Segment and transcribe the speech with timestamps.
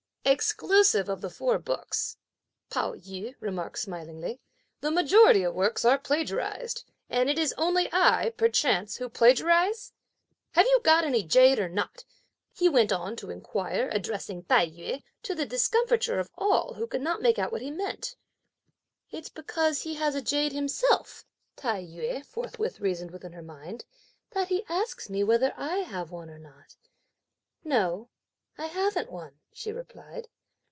[0.23, 2.15] "Exclusive of the Four Books,"
[2.69, 4.39] Pao yü remarked smilingly,
[4.79, 9.91] "the majority of works are plagiarised; and is it only I, perchance, who plagiarise?
[10.51, 12.05] Have you got any jade or not?"
[12.53, 17.01] he went on to inquire, addressing Tai yü, (to the discomfiture) of all who could
[17.01, 18.15] not make out what he meant.
[19.09, 21.25] "It's because he has a jade himself,"
[21.55, 23.85] Tai yü forthwith reasoned within her mind,
[24.29, 26.75] "that he asks me whether I have one or not.
[27.63, 28.09] No;
[28.57, 30.27] I haven't one," she replied.